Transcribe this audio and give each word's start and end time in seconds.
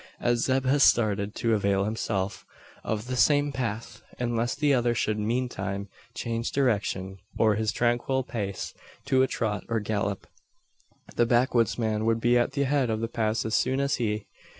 As 0.19 0.45
Zeb 0.45 0.65
had 0.65 0.81
started 0.81 1.35
to 1.35 1.53
avail 1.53 1.85
himself 1.85 2.43
of 2.83 3.05
the 3.05 3.15
same 3.15 3.51
path, 3.51 4.01
unless 4.17 4.55
the 4.55 4.73
other 4.73 4.95
should 4.95 5.19
meantime 5.19 5.89
change 6.15 6.51
direction, 6.51 7.19
or 7.37 7.53
his 7.53 7.71
tranquil 7.71 8.23
pace 8.23 8.73
to 9.05 9.21
a 9.21 9.27
trot 9.27 9.63
or 9.69 9.79
gallop, 9.79 10.25
the 11.17 11.27
backwoodsman 11.27 12.05
would 12.07 12.19
be 12.19 12.35
at 12.35 12.53
the 12.53 12.63
head 12.63 12.89
of 12.89 12.99
the 12.99 13.07
pass 13.07 13.45
as 13.45 13.53
soon 13.53 13.79
as 13.79 13.97
he. 13.97 14.25